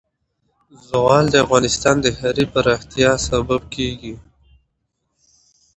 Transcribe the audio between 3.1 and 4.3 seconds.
سبب کېږي.